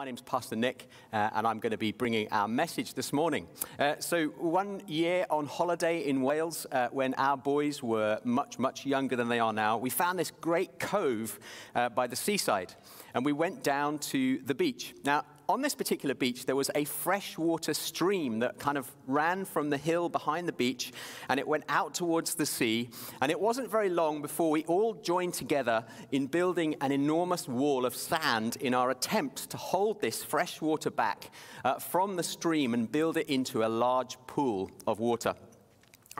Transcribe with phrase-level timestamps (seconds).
[0.00, 3.46] my name's Pastor Nick, uh, and I'm going to be bringing our message this morning.
[3.78, 8.86] Uh, so, one year on holiday in Wales, uh, when our boys were much, much
[8.86, 11.38] younger than they are now, we found this great cove
[11.74, 12.72] uh, by the seaside,
[13.12, 14.94] and we went down to the beach.
[15.04, 19.68] Now, on this particular beach, there was a freshwater stream that kind of ran from
[19.68, 20.92] the hill behind the beach
[21.28, 22.88] and it went out towards the sea.
[23.20, 27.84] And it wasn't very long before we all joined together in building an enormous wall
[27.84, 31.32] of sand in our attempt to hold this freshwater back
[31.64, 35.34] uh, from the stream and build it into a large pool of water.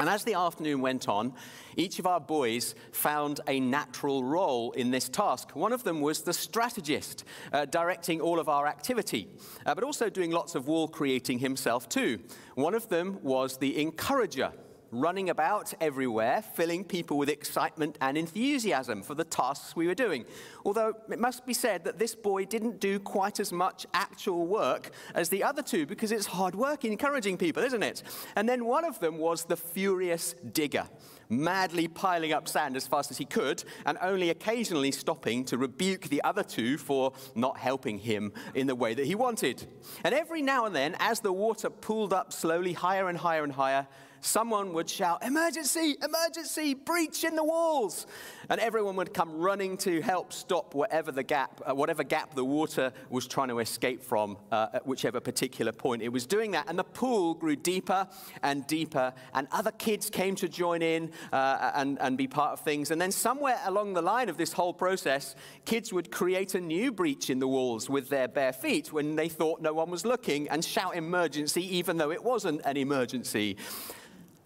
[0.00, 1.34] And as the afternoon went on,
[1.77, 5.54] each of our boys found a natural role in this task.
[5.54, 9.28] One of them was the strategist, uh, directing all of our activity,
[9.66, 12.18] uh, but also doing lots of wall creating himself too.
[12.55, 14.52] One of them was the encourager
[14.90, 20.24] running about everywhere, filling people with excitement and enthusiasm for the tasks we were doing.
[20.64, 24.90] Although it must be said that this boy didn't do quite as much actual work
[25.14, 28.02] as the other two because it's hard work encouraging people, isn't it?
[28.36, 30.88] And then one of them was the furious digger
[31.30, 36.02] madly piling up sand as fast as he could, and only occasionally stopping to rebuke
[36.08, 39.64] the other two for not helping him in the way that he wanted.
[40.04, 43.52] And every now and then, as the water pooled up slowly higher and higher and
[43.52, 43.86] higher,
[44.20, 48.06] someone would shout, Emergency, emergency, breach in the walls.
[48.48, 52.44] And everyone would come running to help stop whatever the gap, uh, whatever gap the
[52.44, 56.68] water was trying to escape from uh, at whichever particular point it was doing that.
[56.68, 58.08] And the pool grew deeper
[58.42, 62.60] and deeper, and other kids came to join in uh, and, and be part of
[62.60, 62.91] things.
[62.91, 66.91] And then somewhere along the line of this whole process, kids would create a new
[66.91, 70.48] breach in the walls with their bare feet when they thought no one was looking
[70.48, 73.56] and shout emergency even though it wasn't an emergency.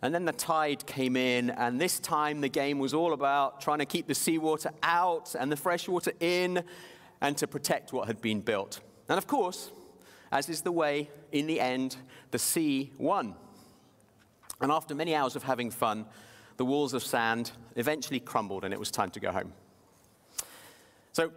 [0.04, 3.78] And then the tide came in, and this time the game was all about trying
[3.78, 6.62] to keep the seawater out and the fresh water in
[7.22, 8.80] and to protect what had been built.
[9.08, 9.72] And of course,
[10.30, 11.96] as is the way, in the end,
[12.32, 13.34] the sea won.
[14.60, 16.04] And after many hours of having fun,
[16.58, 19.54] the walls of sand eventually crumbled and it was time to go home.
[21.12, 21.32] So,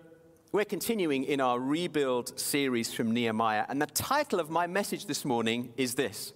[0.52, 5.24] we're continuing in our rebuild series from Nehemiah, and the title of my message this
[5.24, 6.34] morning is this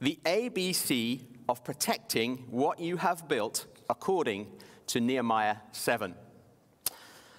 [0.00, 4.46] The ABC of protecting what you have built according
[4.86, 6.14] to Nehemiah 7.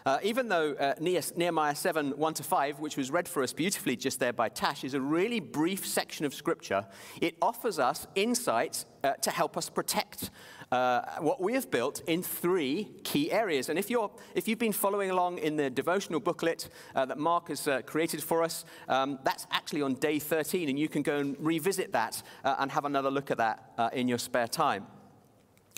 [0.06, 3.96] Uh, even though uh, Nehemiah 7, 1 to 5, which was read for us beautifully
[3.96, 6.86] just there by Tash, is a really brief section of scripture,
[7.22, 10.30] it offers us insights uh, to help us protect
[10.72, 13.70] uh, what we have built in three key areas.
[13.70, 17.50] And if, you're, if you've been following along in the devotional booklet uh, that Mark
[17.50, 21.18] has uh, created for us, um, that's actually on day 13, and you can go
[21.18, 24.88] and revisit that uh, and have another look at that uh, in your spare time.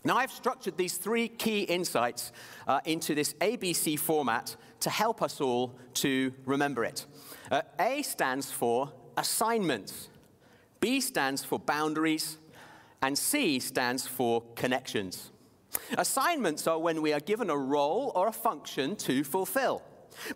[0.03, 2.31] Now, I've structured these three key insights
[2.85, 7.05] into this ABC format to help us all to remember it.
[7.79, 10.07] A stands for assignments,
[10.79, 12.37] B stands for boundaries,
[13.01, 15.31] and C stands for connections.
[15.97, 19.83] Assignments are when we are given a role or a function to fulfill.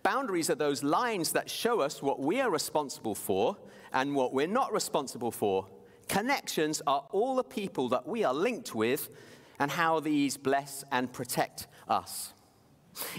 [0.02, 3.56] Boundaries are those lines that show us what we are responsible for
[3.92, 5.66] and what we're not responsible for.
[6.08, 9.10] Connections are all the people that we are linked with
[9.58, 12.32] and how these bless and protect us.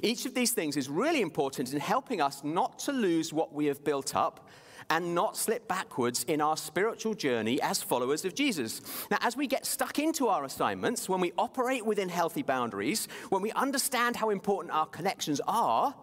[0.01, 3.65] Each of these things is really important in helping us not to lose what we
[3.65, 4.47] have built up
[4.93, 8.79] and not slip backwards in our spiritual journey as followers of Jesus.
[9.09, 13.41] Now, as we get stuck into our assignments, when we operate within healthy boundaries, when
[13.41, 15.95] we understand how important our connections are,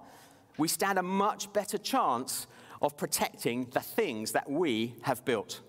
[0.58, 2.48] we stand a much better chance
[2.82, 5.60] of protecting the things that we have built.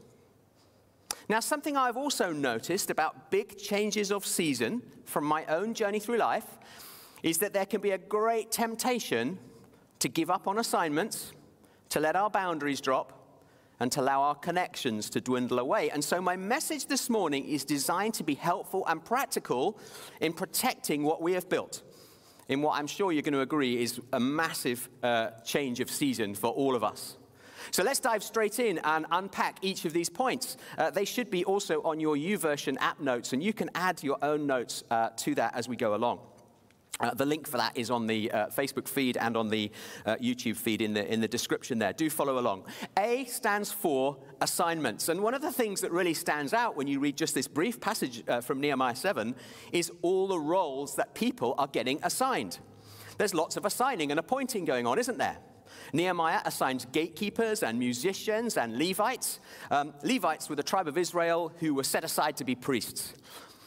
[1.30, 6.18] Now, something I've also noticed about big changes of season from my own journey through
[6.18, 6.58] life
[7.22, 9.38] is that there can be a great temptation
[10.00, 11.34] to give up on assignments
[11.92, 13.22] to let our boundaries drop,
[13.82, 15.90] and to allow our connections to dwindle away.
[15.90, 19.80] And so, my message this morning is designed to be helpful and practical
[20.20, 21.82] in protecting what we have built,
[22.48, 26.36] in what I'm sure you're going to agree is a massive uh, change of season
[26.36, 27.18] for all of us.
[27.72, 30.58] So let's dive straight in and unpack each of these points.
[30.78, 34.18] Uh, they should be also on your YouVersion app notes, and you can add your
[34.22, 36.20] own notes uh, to that as we go along.
[37.02, 39.72] Uh, the link for that is on the uh, Facebook feed and on the
[40.06, 41.94] uh, YouTube feed in the, in the description there.
[41.94, 42.66] Do follow along.
[42.98, 45.10] A stands for assignments.
[45.10, 47.82] And one of the things that really stands out when you read just this brief
[47.82, 49.36] passage uh, from Nehemiah 7
[49.72, 52.60] is all the roles that people are getting assigned.
[53.18, 55.38] There's lots of assigning and appointing going on, isn't there?
[55.94, 59.40] Nehemiah assigns gatekeepers and musicians and Levites.
[59.70, 63.14] Um, Levites were the tribe of Israel who were set aside to be priests.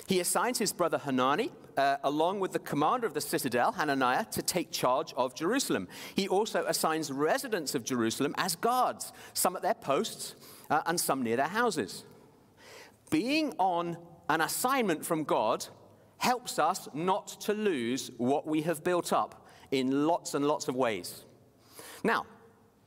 [0.07, 4.43] He assigns his brother Hanani, uh, along with the commander of the citadel, Hananiah, to
[4.43, 5.89] take charge of Jerusalem.
[6.15, 10.35] He also assigns residents of Jerusalem as guards, some at their posts
[10.71, 12.05] uh, and some near their houses.
[13.11, 13.97] Being on
[14.29, 15.67] an assignment from God
[16.19, 20.75] helps us not to lose what we have built up in lots and lots of
[20.75, 21.25] ways.
[22.03, 22.27] Now,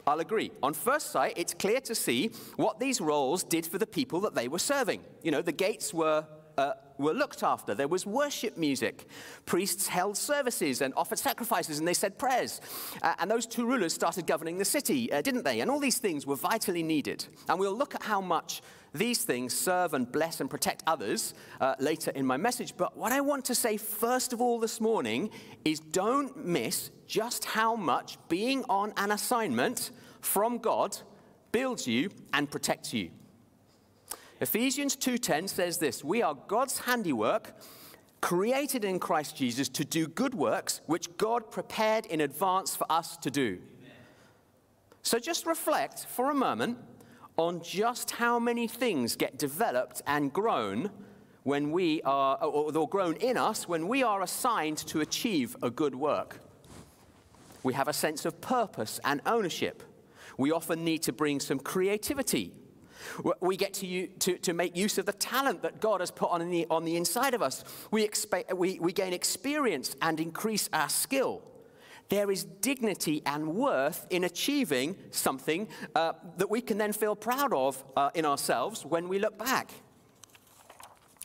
[0.06, 0.52] I'll agree.
[0.64, 4.36] On first sight, it's clear to see what these roles did for the people that
[4.36, 5.02] they were serving.
[5.22, 6.26] You know, the gates were
[6.58, 7.76] uh, were looked after.
[7.76, 9.08] There was worship music.
[9.46, 12.60] Priests held services and offered sacrifices and they said prayers.
[13.02, 15.60] Uh, and those two rulers started governing the city, uh, didn't they?
[15.62, 17.26] And all these things were vitally needed.
[17.48, 18.62] And we'll look at how much
[18.94, 22.76] these things serve and bless and protect others uh, later in my message.
[22.76, 25.30] But what I want to say first of all this morning
[25.66, 30.98] is don't miss just how much being on an assignment from God
[31.52, 33.12] builds you and protects you.
[34.40, 37.56] Ephesians 2:10 says this, "We are God's handiwork,
[38.22, 43.18] created in Christ Jesus to do good works which God prepared in advance for us
[43.18, 43.96] to do." Amen.
[45.02, 46.78] So just reflect for a moment
[47.36, 50.92] on just how many things get developed and grown
[51.44, 55.96] when we are or grown in us when we are assigned to achieve a good
[55.96, 56.42] work.
[57.64, 59.82] We have a sense of purpose and ownership.
[60.38, 62.54] We often need to bring some creativity
[63.40, 66.50] we get to, to, to make use of the talent that God has put on
[66.50, 67.64] the, on the inside of us.
[67.92, 68.10] We,
[68.56, 71.42] we, we gain experience and increase our skill.
[72.10, 77.54] There is dignity and worth in achieving something uh, that we can then feel proud
[77.54, 79.72] of uh, in ourselves when we look back.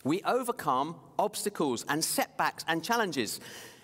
[0.04, 3.38] We overcome obstacles and setbacks and challenges,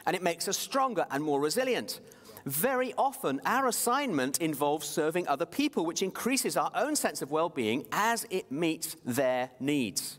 [0.06, 2.00] and it makes us stronger and more resilient.
[2.48, 7.50] Very often, our assignment involves serving other people, which increases our own sense of well
[7.50, 10.18] being as it meets their needs.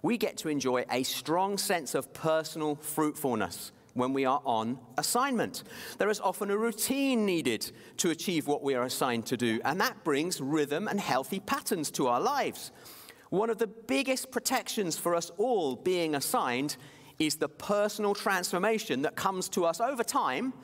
[0.00, 5.64] We get to enjoy a strong sense of personal fruitfulness when we are on assignment.
[5.98, 9.78] There is often a routine needed to achieve what we are assigned to do, and
[9.78, 12.72] that brings rhythm and healthy patterns to our lives.
[13.28, 16.78] One of the biggest protections for us all being assigned
[17.18, 20.54] is the personal transformation that comes to us over time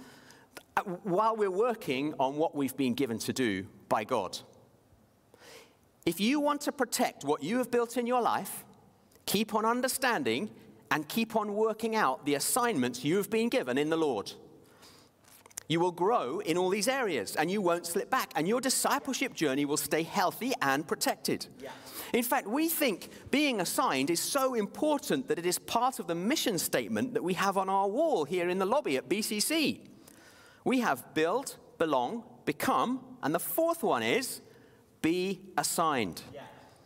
[1.02, 4.38] while we're working on what we've been given to do by God.
[6.06, 8.64] If you want to protect what you have built in your life,
[9.26, 10.50] keep on understanding
[10.90, 14.32] and keep on working out the assignments you have been given in the Lord.
[15.68, 19.34] You will grow in all these areas and you won't slip back, and your discipleship
[19.34, 21.46] journey will stay healthy and protected.
[21.62, 21.70] Yeah.
[22.14, 26.14] In fact, we think being assigned is so important that it is part of the
[26.14, 29.80] mission statement that we have on our wall here in the lobby at BCC.
[30.68, 34.42] We have build, belong, become, and the fourth one is
[35.00, 36.20] be assigned.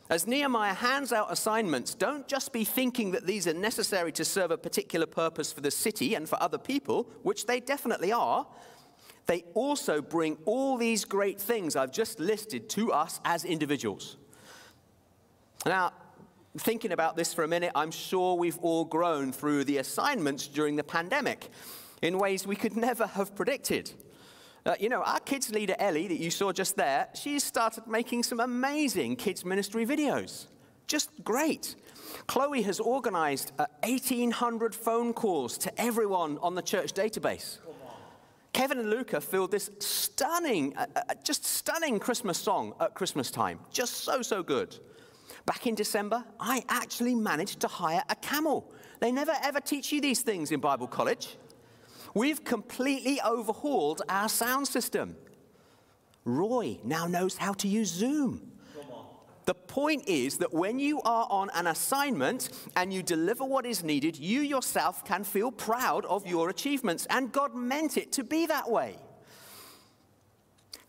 [0.09, 4.53] As Nehemiah hands out assignments, don't just be thinking that these are necessary to serve
[4.53, 8.47] a particular purpose for the city and for other people, which they definitely are.
[9.27, 14.17] They also bring all these great things I've just listed to us as individuals.
[15.67, 15.91] Now,
[16.57, 20.77] thinking about this for a minute, I'm sure we've all grown through the assignments during
[20.77, 21.51] the pandemic
[22.03, 23.93] in ways we could never have predicted.
[24.65, 28.23] Uh, you know, our kids leader, Ellie, that you saw just there, she's started making
[28.23, 30.47] some amazing kids' ministry videos.
[30.87, 31.75] Just great.
[32.27, 37.59] Chloe has organized uh, 1,800 phone calls to everyone on the church database.
[38.53, 43.59] Kevin and Luca filled this stunning, uh, uh, just stunning Christmas song at Christmas time.
[43.73, 44.79] Just so, so good.
[45.47, 48.71] Back in December, I actually managed to hire a camel.
[49.01, 51.37] They never ever teach you these things in Bible college.
[52.15, 55.17] We've completely overhauled our sound system.
[56.25, 58.53] Roy now knows how to use Zoom.
[59.45, 63.83] The point is that when you are on an assignment and you deliver what is
[63.83, 68.47] needed, you yourself can feel proud of your achievements, and God meant it to be
[68.47, 68.97] that way.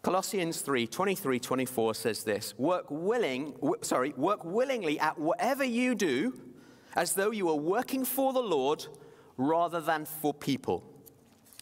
[0.04, 6.40] Colossians 3 23 24 says this work, willing, sorry, work willingly at whatever you do
[6.96, 8.86] as though you are working for the Lord
[9.38, 10.93] rather than for people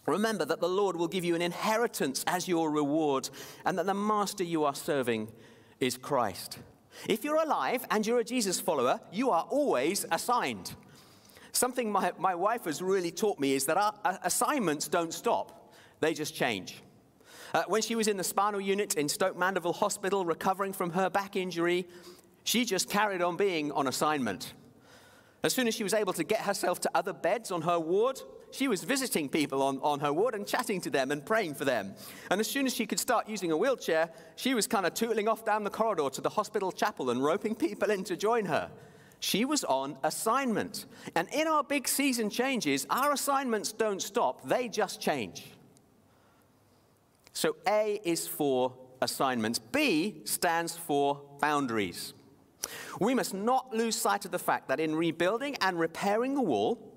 [0.07, 3.29] Remember that the Lord will give you an inheritance as your reward,
[3.65, 5.31] and that the master you are serving
[5.79, 6.59] is Christ.
[7.07, 10.75] If you're alive and you're a Jesus follower, you are always assigned.
[11.51, 13.93] Something my, my wife has really taught me is that our
[14.23, 16.81] assignments don't stop, they just change.
[17.53, 21.09] Uh, when she was in the spinal unit in Stoke Mandeville Hospital recovering from her
[21.09, 21.85] back injury,
[22.43, 24.53] she just carried on being on assignment.
[25.43, 28.21] As soon as she was able to get herself to other beds on her ward,
[28.51, 31.65] she was visiting people on, on her ward and chatting to them and praying for
[31.65, 31.93] them.
[32.29, 35.27] And as soon as she could start using a wheelchair, she was kind of tootling
[35.27, 38.69] off down the corridor to the hospital chapel and roping people in to join her.
[39.19, 40.85] She was on assignment.
[41.15, 45.51] And in our big season changes, our assignments don't stop, they just change.
[47.33, 52.13] So A is for assignments, B stands for boundaries.
[52.99, 56.90] We must not lose sight of the fact that in rebuilding and repairing the wall,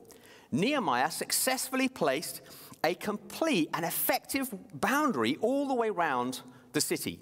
[0.53, 2.41] Nehemiah successfully placed
[2.85, 7.21] a complete and effective boundary all the way around the city.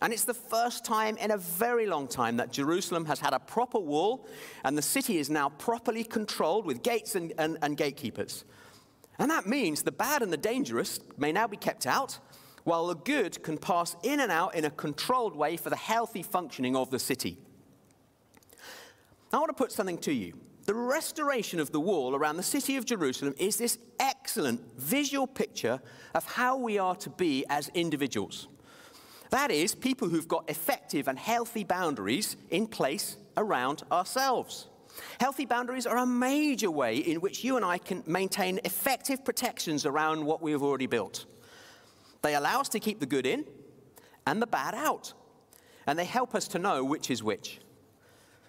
[0.00, 3.40] And it's the first time in a very long time that Jerusalem has had a
[3.40, 4.26] proper wall,
[4.64, 8.44] and the city is now properly controlled with gates and, and, and, gatekeepers.
[9.18, 12.20] And that means the bad and the dangerous may now be kept out,
[12.62, 16.22] while the good can pass in and out in a controlled way for the healthy
[16.22, 17.38] functioning of the city.
[19.32, 20.34] I want to put something to you.
[20.68, 25.80] The restoration of the wall around the city of Jerusalem is this excellent visual picture
[26.14, 28.48] of how we are to be as individuals.
[29.30, 34.66] That is, people who've got effective and healthy boundaries in place around ourselves.
[35.18, 39.86] Healthy boundaries are a major way in which you and I can maintain effective protections
[39.86, 41.24] around what we have already built.
[42.20, 43.46] They allow us to keep the good in
[44.26, 45.14] and the bad out,
[45.86, 47.58] and they help us to know which is which.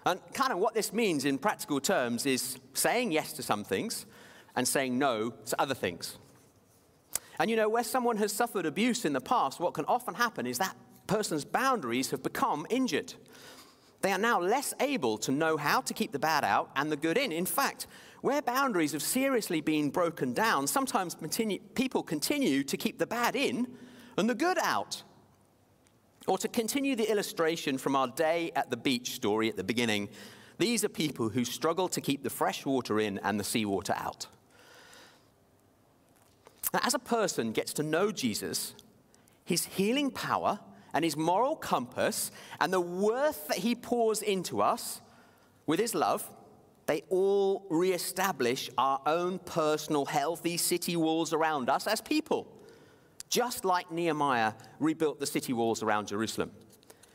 [0.06, 4.06] And kind of what this means in practical terms is saying yes to some things
[4.56, 6.18] and saying no to other things.
[7.38, 10.46] And you know, where someone has suffered abuse in the past, what can often happen
[10.46, 10.76] is that
[11.06, 13.14] person's boundaries have become injured.
[14.02, 16.96] They are now less able to know how to keep the bad out and the
[16.96, 17.32] good in.
[17.32, 17.86] In fact,
[18.22, 23.36] where boundaries have seriously been broken down, sometimes continue, people continue to keep the bad
[23.36, 23.66] in
[24.16, 25.02] and the good out.
[26.30, 30.08] Or to continue the illustration from our day at the beach story at the beginning,
[30.58, 34.28] these are people who struggle to keep the fresh water in and the seawater out.
[36.72, 38.76] Now, as a person gets to know Jesus,
[39.44, 40.60] his healing power
[40.94, 45.00] and his moral compass and the worth that he pours into us
[45.66, 46.30] with his love,
[46.86, 52.46] they all reestablish our own personal healthy city walls around us as people,
[53.30, 56.50] just like Nehemiah rebuilt the city walls around Jerusalem.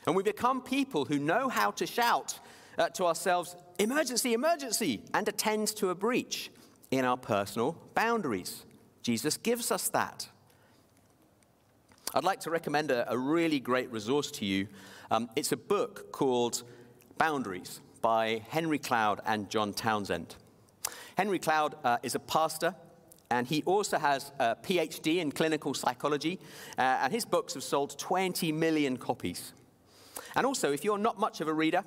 [0.08, 2.40] And we become people who know how to shout
[2.78, 6.52] uh, to ourselves, emergency, emergency, and attend to a breach
[6.90, 8.66] in our personal boundaries.
[9.02, 10.30] Jesus gives us that.
[12.14, 14.68] I'd like to recommend a, a really great resource to you.
[15.12, 16.64] Um, it's a book called
[17.18, 20.36] Boundaries by Henry Cloud and John Townsend.
[21.18, 22.76] Henry Cloud uh, is a pastor,
[23.30, 26.40] and he also has a PhD in clinical psychology,
[26.78, 29.54] uh, and his books have sold 20 million copies.
[30.36, 31.84] And also, if you're not much of a reader,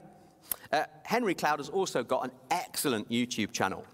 [0.73, 3.85] uh, Henry Cloud has also got an excellent YouTube channel.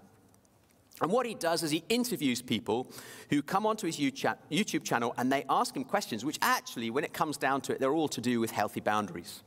[1.01, 2.87] And what he does is he interviews people
[3.29, 7.11] who come onto his YouTube channel and they ask him questions, which actually, when it
[7.11, 9.43] comes down to it, they're all to do with healthy boundaries.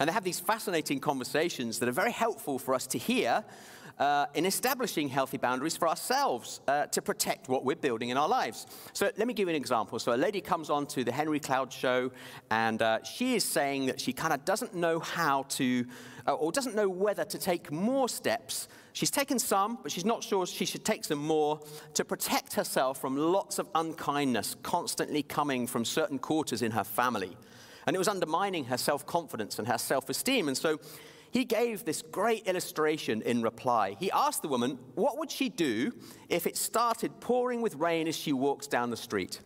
[0.00, 3.44] And they have these fascinating conversations that are very helpful for us to hear
[3.98, 8.28] uh, in establishing healthy boundaries for ourselves uh, to protect what we're building in our
[8.28, 8.66] lives.
[8.92, 9.98] So let me give you an example.
[9.98, 12.10] So a lady comes on to the Henry Cloud show,
[12.50, 15.86] and uh, she is saying that she kind of doesn't know how to,
[16.26, 20.24] uh, or doesn't know whether to take more steps She's taken some, but she's not
[20.24, 21.60] sure she should take some more
[21.94, 27.36] to protect herself from lots of unkindness constantly coming from certain quarters in her family.
[27.86, 30.48] And it was undermining her self confidence and her self esteem.
[30.48, 30.80] And so
[31.30, 33.96] he gave this great illustration in reply.
[33.98, 35.92] He asked the woman, What would she do
[36.28, 39.40] if it started pouring with rain as she walks down the street?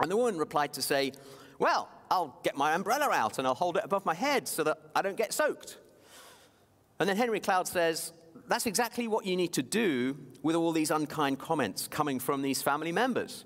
[0.00, 1.12] And the woman replied to say,
[1.58, 4.78] Well, I'll get my umbrella out and I'll hold it above my head so that
[4.94, 5.78] I don't get soaked.
[7.00, 8.12] And then Henry Cloud says,
[8.46, 12.62] that's exactly what you need to do with all these unkind comments coming from these
[12.62, 13.44] family members.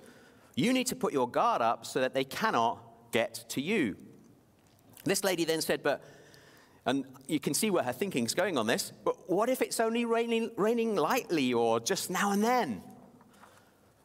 [0.57, 3.97] You need to put your guard up so that they cannot get to you.
[5.05, 6.03] This lady then said, But,
[6.89, 10.07] and you can see where her thinking's going on this, but what if it's only
[10.07, 12.83] raining, raining lightly or just now and then?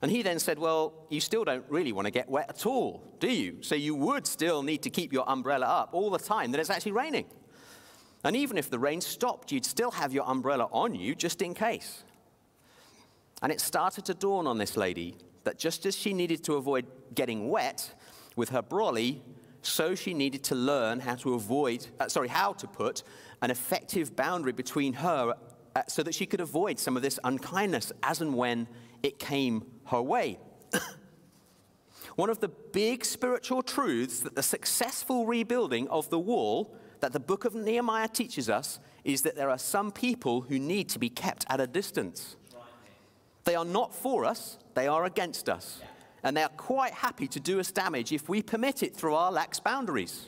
[0.01, 3.01] And he then said, Well, you still don't really want to get wet at all,
[3.21, 3.59] do you?
[3.61, 6.69] So you would still need to keep your umbrella up all the time that it's
[6.69, 7.25] actually raining.
[8.25, 11.53] And even if the rain stopped, you'd still have your umbrella on you just in
[11.53, 12.03] case.
[13.41, 16.85] And it started to dawn on this lady that just as she needed to avoid
[17.15, 17.93] getting wet
[18.35, 19.21] with her brolly,
[19.65, 23.03] so she needed to learn how to avoid, uh, sorry, how to put
[23.41, 25.35] an effective boundary between her
[25.75, 28.67] uh, so that she could avoid some of this unkindness as and when
[29.01, 30.37] it came her way.
[32.15, 37.19] One of the big spiritual truths that the successful rebuilding of the wall that the
[37.19, 41.09] book of Nehemiah teaches us is that there are some people who need to be
[41.09, 42.37] kept at a distance.
[43.43, 45.81] They are not for us, they are against us.
[46.23, 49.31] And they are quite happy to do us damage if we permit it through our
[49.31, 50.27] lax boundaries.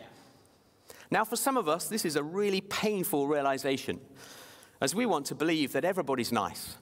[1.10, 4.00] Now, for some of us, this is a really painful realization.
[4.82, 6.78] as we want to believe that everybody's nice.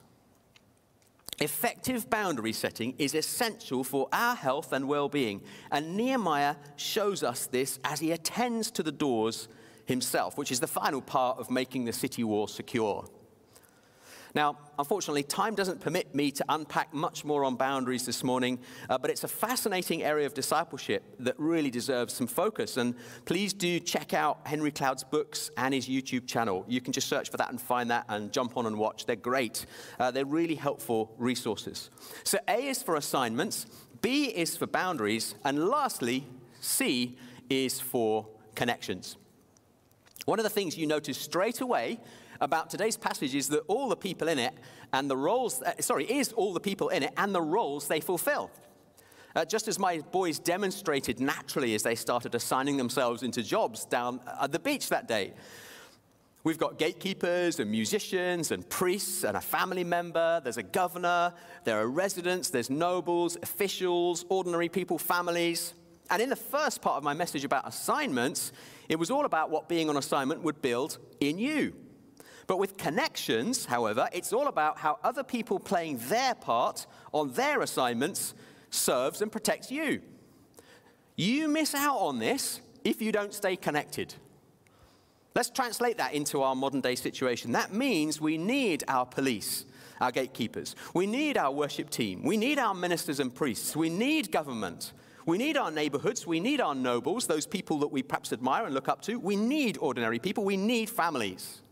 [1.40, 5.40] Effective boundary setting is essential for our health and well being,
[5.70, 9.48] and Nehemiah shows us this as he attends to the doors
[9.86, 13.04] himself, which is the final part of making the city wall secure.
[14.34, 18.58] Now, unfortunately, time doesn't permit me to unpack much more on boundaries this morning,
[18.90, 22.76] uh, but it's a fascinating area of discipleship that really deserves some focus.
[22.76, 26.64] And please do check out Henry Cloud's books and his YouTube channel.
[26.66, 29.06] You can just search for that and find that and jump on and watch.
[29.06, 29.66] They're great,
[30.00, 31.90] uh, they're really helpful resources.
[32.24, 33.66] So, A is for assignments,
[34.00, 36.26] B is for boundaries, and lastly,
[36.60, 37.16] C
[37.48, 38.26] is for
[38.56, 39.16] connections.
[40.24, 42.00] One of the things you notice straight away
[42.44, 44.54] about today's passage is that all the people in it
[44.92, 48.00] and the roles, uh, sorry, is all the people in it and the roles they
[48.00, 48.50] fulfill.
[49.34, 54.20] Uh, just as my boys demonstrated naturally as they started assigning themselves into jobs down
[54.40, 55.32] at the beach that day.
[56.44, 60.40] We've got gatekeepers and musicians and priests and a family member.
[60.44, 61.32] There's a governor.
[61.64, 62.50] There are residents.
[62.50, 65.72] There's nobles, officials, ordinary people, families.
[66.10, 68.52] And in the first part of my message about assignments,
[68.90, 71.72] it was all about what being on assignment would build in you.
[72.46, 77.62] But with connections, however, it's all about how other people playing their part on their
[77.62, 78.34] assignments
[78.70, 80.02] serves and protects you.
[81.16, 84.14] You miss out on this if you don't stay connected.
[85.34, 87.52] Let's translate that into our modern day situation.
[87.52, 89.64] That means we need our police,
[90.00, 90.76] our gatekeepers.
[90.92, 92.22] We need our worship team.
[92.22, 93.74] We need our ministers and priests.
[93.74, 94.92] We need government.
[95.26, 96.26] We need our neighborhoods.
[96.26, 99.18] We need our nobles, those people that we perhaps admire and look up to.
[99.18, 100.44] We need ordinary people.
[100.44, 101.62] We need families.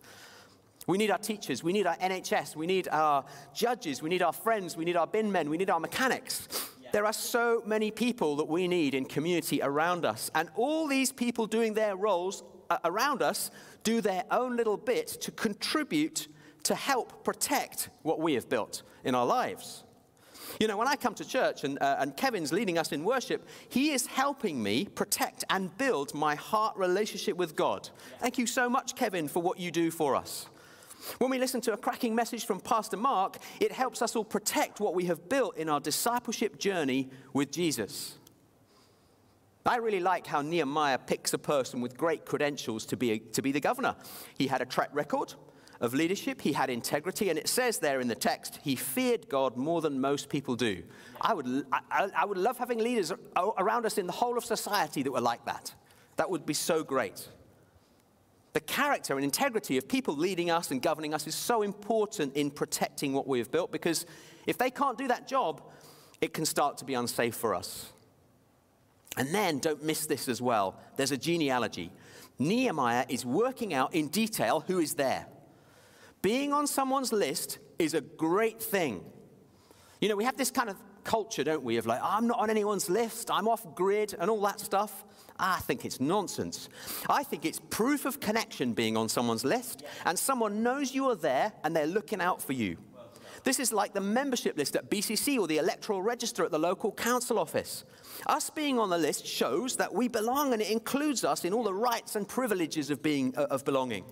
[0.87, 3.25] We need our teachers, we need our NHS, we need our
[3.55, 6.49] judges, we need our friends, we need our bin men, we need our mechanics.
[6.93, 10.31] There are so many people that we need in community around us.
[10.35, 13.51] And all these people doing their roles uh, around us
[13.83, 16.29] do their own little bit to contribute
[16.65, 19.85] to help protect what we have built in our lives.
[20.61, 23.49] You know, when I come to church and, uh, and Kevin's leading us in worship,
[23.69, 27.89] he is helping me protect and build my heart relationship with God.
[28.21, 30.47] Thank you so much, Kevin, for what you do for us.
[31.19, 34.81] When we listen to a cracking message from Pastor Mark, it helps us all protect
[34.81, 38.19] what we have built in our discipleship journey with Jesus.
[39.65, 43.43] I really like how Nehemiah picks a person with great credentials to be, a, to
[43.43, 43.95] be the governor.
[44.37, 45.35] He had a track record
[45.81, 49.57] of leadership, he had integrity, and it says there in the text, he feared God
[49.57, 50.83] more than most people do.
[51.21, 55.03] I would, I, I would love having leaders around us in the whole of society
[55.03, 55.75] that were like that.
[56.17, 57.29] That would be so great.
[58.53, 62.51] The character and integrity of people leading us and governing us is so important in
[62.51, 64.05] protecting what we have built because
[64.47, 65.63] if they can't do that job,
[66.21, 67.91] it can start to be unsafe for us.
[69.17, 71.93] And then, don't miss this as well, there's a genealogy.
[72.39, 75.27] Nehemiah is working out in detail who is there.
[76.23, 79.05] Being on someone's list is a great thing.
[80.01, 82.39] You know, we have this kind of culture, don't we, of like, oh, I'm not
[82.39, 85.05] on anyone's list, I'm off grid, and all that stuff.
[85.43, 86.69] I think it's nonsense.
[87.11, 91.17] I think it's proof of connection being on someone's list, and someone knows you are
[91.17, 92.77] there and they're looking out for you.
[93.43, 96.93] This is like the membership list at BCC or the electoral register at the local
[96.93, 97.85] council office.
[98.29, 101.65] Us being on the list shows that we belong and it includes us in all
[101.65, 104.05] the rights and privileges of, being, of belonging.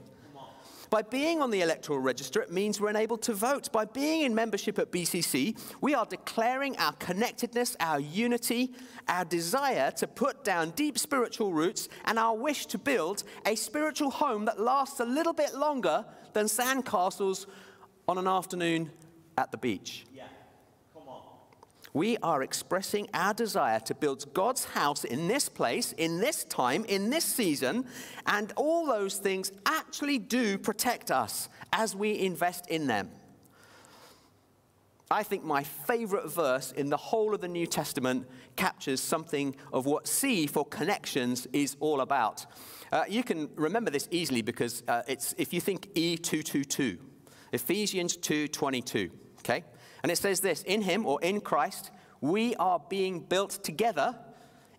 [0.90, 3.70] By being on the electoral register, it means we're enabled to vote.
[3.70, 8.72] By being in membership at BCC, we are declaring our connectedness, our unity,
[9.08, 14.10] our desire to put down deep spiritual roots, and our wish to build a spiritual
[14.10, 17.46] home that lasts a little bit longer than sandcastles
[18.08, 18.90] on an afternoon
[19.38, 20.06] at the beach.
[20.12, 20.24] Yeah.
[21.92, 26.84] We are expressing our desire to build God's house in this place, in this time,
[26.84, 27.86] in this season,
[28.26, 33.10] and all those things actually do protect us as we invest in them.
[35.12, 39.84] I think my favorite verse in the whole of the New Testament captures something of
[39.84, 42.46] what C for connections is all about.
[42.92, 46.98] Uh, you can remember this easily because uh, it's if you think E222,
[47.52, 49.64] Ephesians 2:22, okay?
[50.02, 54.16] And it says this In him or in Christ, we are being built together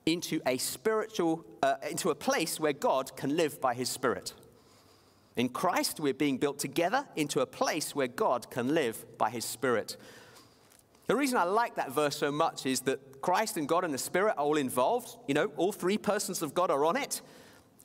[0.06, 4.34] into a spiritual, uh, into a place where God can live by his Spirit.
[5.36, 9.46] In Christ, we're being built together into a place where God can live by his
[9.46, 9.96] Spirit.
[11.08, 13.98] The reason I like that verse so much is that Christ and God and the
[13.98, 15.18] Spirit are all involved.
[15.28, 17.22] You know, all three persons of God are on it.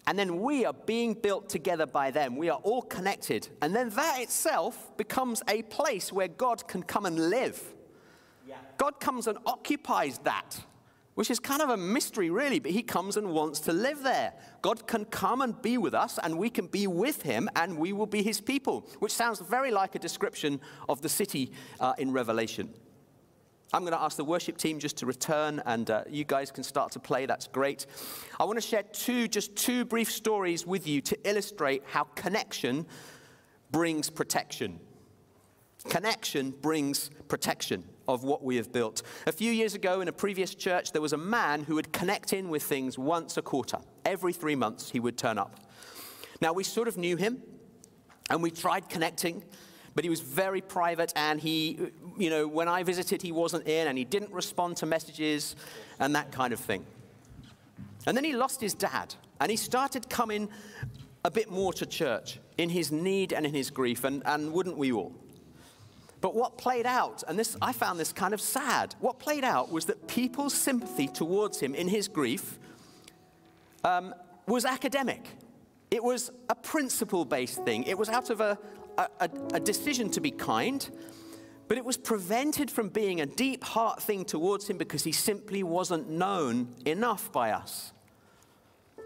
[0.07, 2.37] And then we are being built together by them.
[2.37, 3.49] We are all connected.
[3.61, 7.61] And then that itself becomes a place where God can come and live.
[8.47, 8.57] Yeah.
[8.79, 10.61] God comes and occupies that
[11.17, 14.35] which is kind of a mystery, really, but he comes and wants to live there.
[14.61, 17.95] God can come and be with us, and we can be with him, and we
[17.95, 22.13] will be his people, which sounds very like a description of the city uh, in
[22.13, 22.69] Revelation.
[23.73, 26.63] I'm going to ask the worship team just to return, and uh, you guys can
[26.63, 27.27] start to play.
[27.27, 27.87] That's great.
[28.39, 32.87] I want to share two, just two brief stories with you to illustrate how connection
[33.73, 34.79] brings protection.
[35.89, 39.03] Connection brings protection of what we have built.
[39.27, 42.33] A few years ago in a previous church, there was a man who would connect
[42.33, 43.79] in with things once a quarter.
[44.05, 45.57] Every three months, he would turn up.
[46.41, 47.43] Now, we sort of knew him,
[48.31, 49.43] and we tried connecting,
[49.97, 51.79] but he was very private, and he,
[52.19, 55.57] you know, when I visited, he wasn't in, and he didn't respond to messages,
[55.99, 56.85] and that kind of thing.
[58.07, 60.51] And then he lost his dad, and he started coming
[61.25, 64.77] a bit more to church in his need and in his grief, and, and wouldn't
[64.77, 65.13] we all?
[66.21, 69.73] But what played out, and this I found this kind of sad, what played out
[69.73, 72.59] was that people's sympathy towards him in his grief
[73.83, 74.15] um,
[74.47, 75.27] was academic.
[75.91, 77.85] It was a principle based thing.
[77.85, 78.59] It was out of a,
[78.99, 80.89] a, a decision to be kind,
[81.69, 85.63] but it was prevented from being a deep heart thing towards him because he simply
[85.63, 87.93] wasn't known enough by us.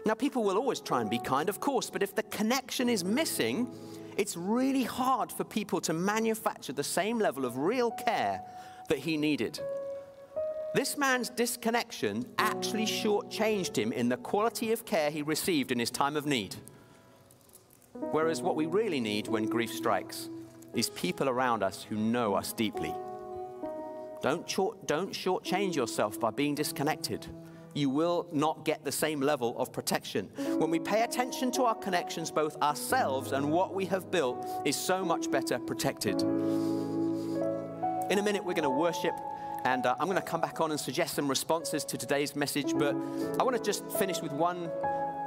[0.05, 3.03] Now, people will always try and be kind, of course, but if the connection is
[3.03, 3.71] missing,
[4.17, 8.41] it's really hard for people to manufacture the same level of real care
[8.89, 9.59] that he needed.
[10.73, 15.91] This man's disconnection actually shortchanged him in the quality of care he received in his
[15.91, 16.55] time of need.
[18.11, 20.29] Whereas what we really need when grief strikes
[20.73, 22.93] is people around us who know us deeply.
[24.21, 27.27] Don't, short, don't shortchange yourself by being disconnected
[27.73, 30.25] you will not get the same level of protection.
[30.57, 34.75] When we pay attention to our connections, both ourselves and what we have built is
[34.75, 36.21] so much better protected.
[36.21, 36.27] In
[38.19, 39.13] a minute, we're going to worship,
[39.63, 42.73] and uh, I'm going to come back on and suggest some responses to today's message,
[42.77, 42.93] but
[43.39, 44.69] I want to just finish with one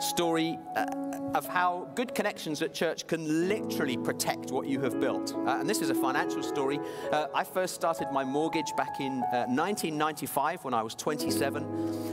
[0.05, 0.87] story uh,
[1.35, 5.35] of how good connections at church can literally protect what you have built.
[5.35, 6.79] Uh, and this is a financial story.
[7.11, 11.64] Uh, I first started my mortgage back in 1995 uh, when I was 27.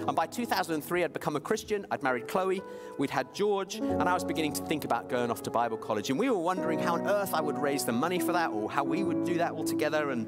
[0.08, 1.86] And by 2003, I'd become a Christian.
[1.92, 2.62] I'd married Chloe.
[2.98, 3.76] We'd had George.
[3.76, 6.10] And I was beginning to think about going off to Bible college.
[6.10, 8.72] And we were wondering how on earth I would raise the money for that or
[8.72, 10.10] how we would do that all together.
[10.10, 10.28] And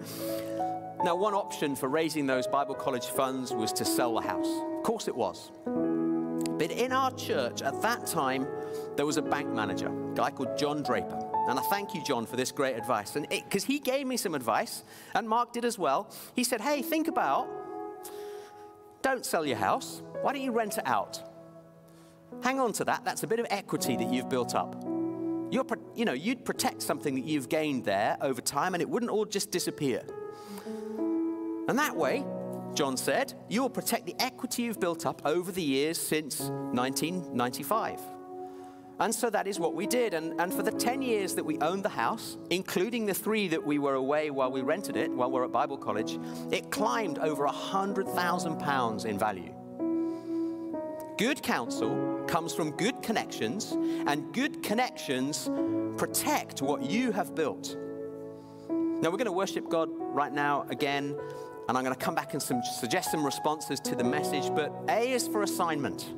[1.04, 4.48] now, one option for raising those Bible college funds was to sell the house.
[4.78, 5.52] Of course, it was.
[6.58, 8.48] But in our church at that time,
[8.96, 11.20] there was a bank manager, a guy called John Draper.
[11.50, 13.16] And I thank you, John, for this great advice.
[13.16, 16.10] And because he gave me some advice, and Mark did as well.
[16.36, 17.48] He said, Hey, think about
[19.04, 20.02] don't sell your house.
[20.22, 21.22] Why don't you rent it out?
[22.42, 23.04] Hang on to that.
[23.04, 24.82] That's a bit of equity that you've built up.
[25.52, 29.12] You're, you know, you'd protect something that you've gained there over time, and it wouldn't
[29.12, 30.04] all just disappear.
[31.68, 32.26] And that way,
[32.74, 38.00] John said, you will protect the equity you've built up over the years since 1995.
[39.00, 40.14] And so that is what we did.
[40.14, 43.64] And, and for the 10 years that we owned the house, including the three that
[43.64, 46.20] we were away while we rented it, while we were at Bible college,
[46.52, 49.54] it climbed over £100,000 in value.
[51.18, 53.72] Good counsel comes from good connections,
[54.08, 55.50] and good connections
[55.98, 57.78] protect what you have built.
[58.70, 61.16] Now, we're going to worship God right now again.
[61.68, 64.54] And I'm going to come back and some, suggest some responses to the message.
[64.54, 66.12] But A is for assignment,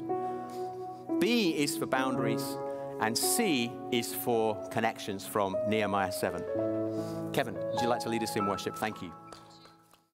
[1.19, 2.57] B is for boundaries,
[3.01, 6.43] and C is for connections from Nehemiah 7.
[7.33, 8.75] Kevin, would you like to lead us in worship?
[8.77, 9.11] Thank you.